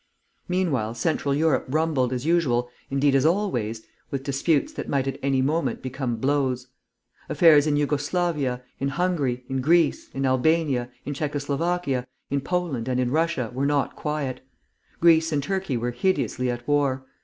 Meanwhile 0.47 0.95
Central 0.95 1.35
Europe 1.35 1.67
rumbled, 1.69 2.11
as 2.11 2.25
usual, 2.25 2.71
indeed 2.89 3.13
as 3.13 3.23
always, 3.23 3.85
with 4.09 4.23
disputes 4.23 4.73
that 4.73 4.89
might 4.89 5.07
at 5.07 5.19
any 5.21 5.43
moment 5.43 5.83
become 5.83 6.15
blows. 6.15 6.69
Affairs 7.29 7.67
in 7.67 7.75
Jugo 7.77 7.97
Slavia, 7.97 8.63
in 8.79 8.87
Hungary, 8.87 9.43
in 9.47 9.61
Greece, 9.61 10.09
in 10.15 10.25
Albania, 10.25 10.89
in 11.05 11.13
Czecho 11.13 11.37
Slovakia, 11.39 12.07
in 12.31 12.41
Poland, 12.41 12.87
and 12.87 12.99
in 12.99 13.11
Russia, 13.11 13.51
were 13.53 13.67
not 13.67 13.95
quiet. 13.95 14.41
Greece 14.99 15.31
and 15.31 15.43
Turkey 15.43 15.77
were 15.77 15.91
hideously 15.91 16.49
at 16.49 16.67
war. 16.67 17.05